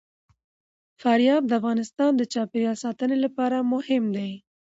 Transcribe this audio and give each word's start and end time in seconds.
فاریاب 1.01 1.43
د 1.47 1.51
افغانستان 1.59 2.11
د 2.15 2.21
چاپیریال 2.33 2.77
ساتنې 2.85 3.17
لپاره 3.25 3.57
مهم 3.73 4.03
دي. 4.17 4.31